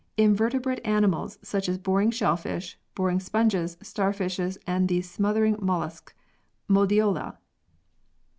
[0.17, 6.11] Invertebrate animals, such as boring shellfish, boring sponges, starfishes and the smother ing mollusc,
[6.67, 7.37] Modiola.